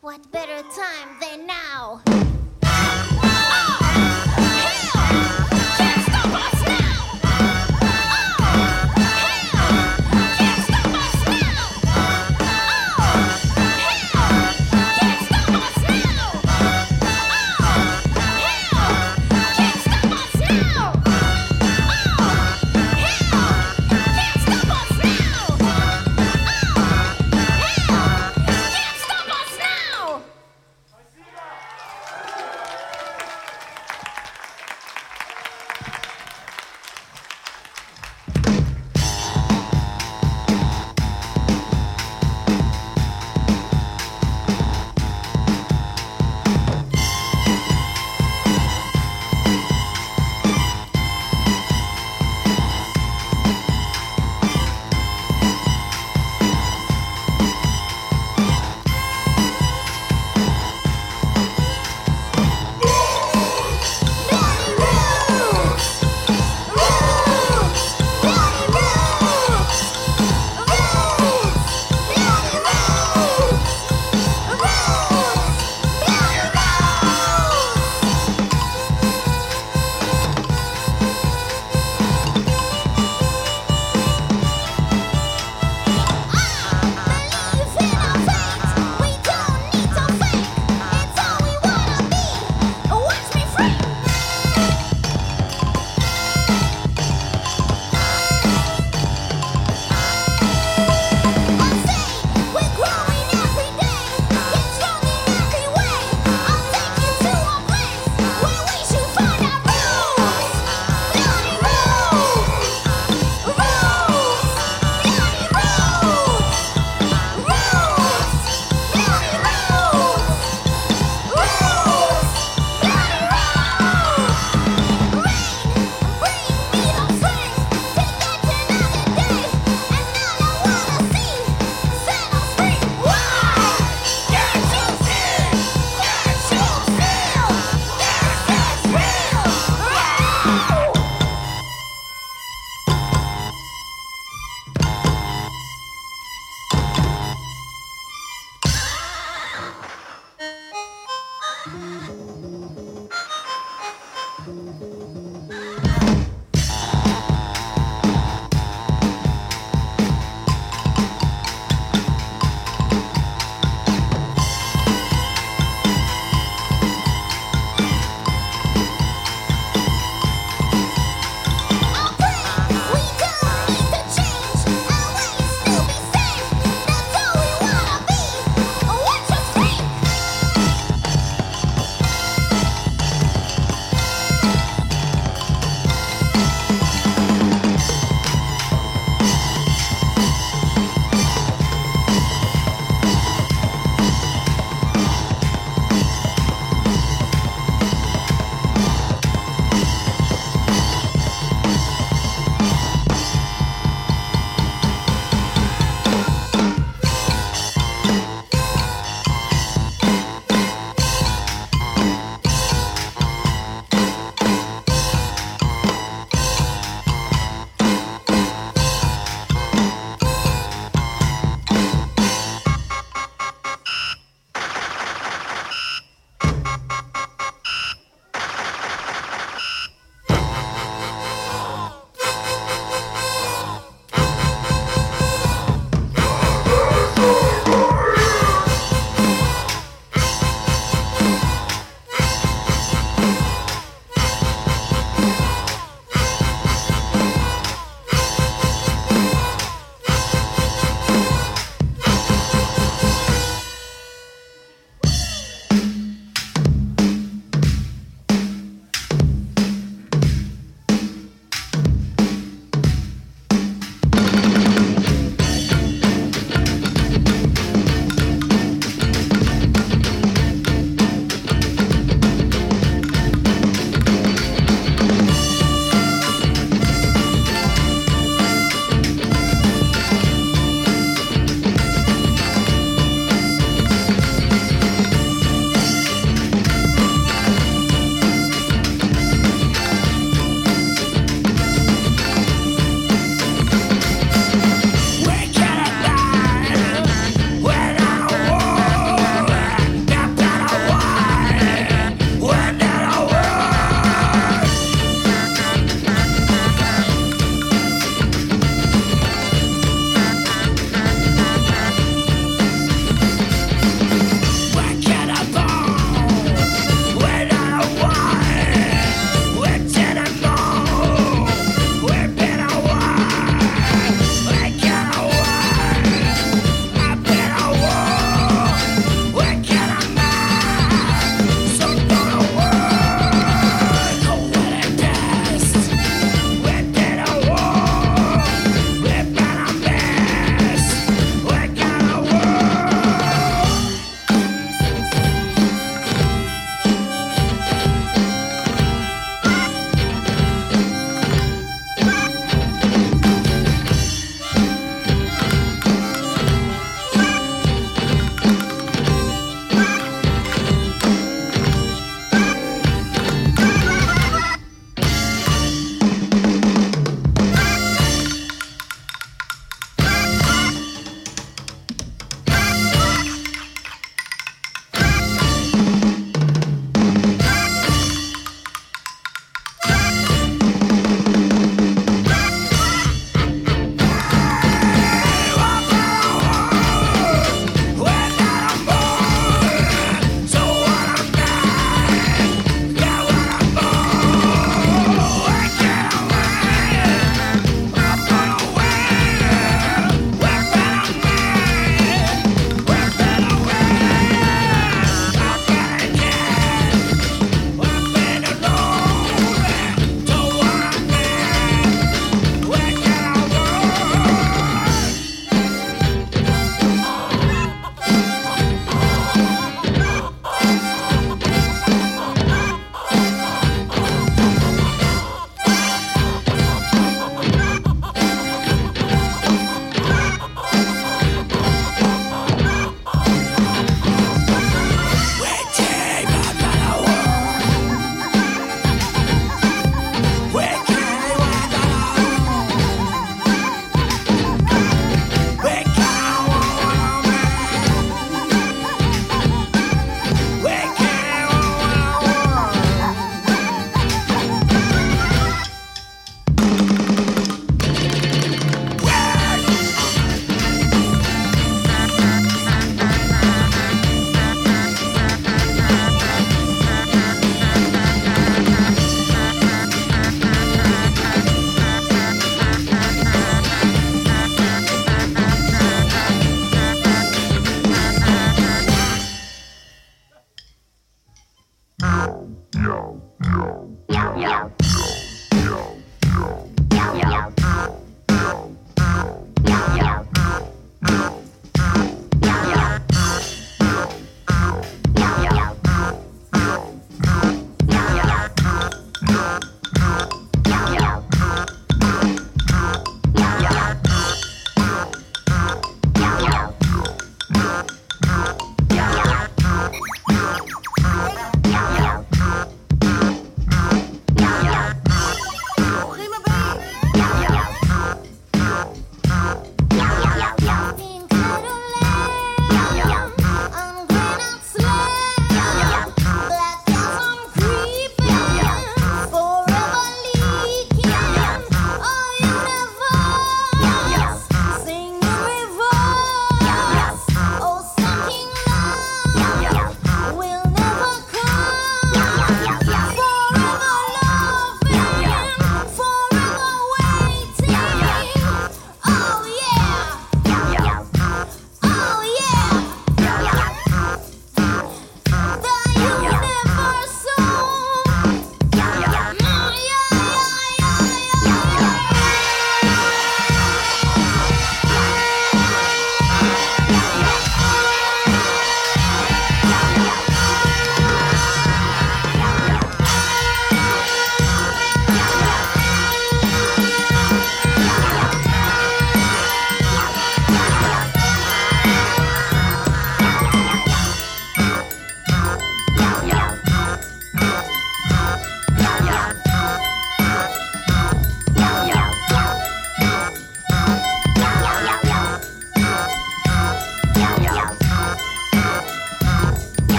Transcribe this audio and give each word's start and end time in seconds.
What 0.00 0.30
better 0.30 0.62
time 0.62 1.20
than 1.20 1.46
now? 1.46 2.02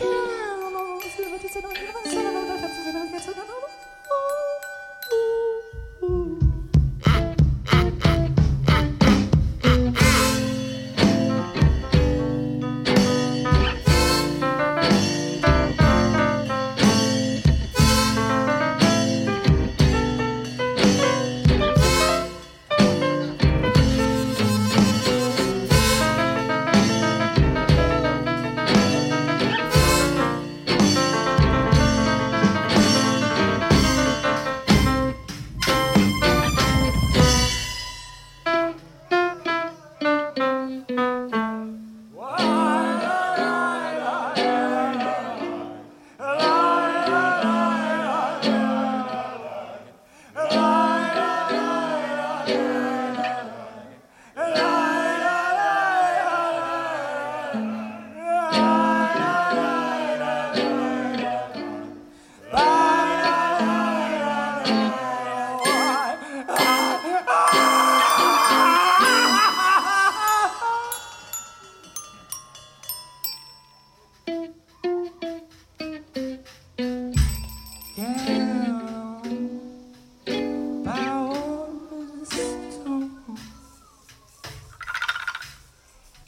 you. 0.00 0.30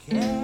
care. 0.09 0.42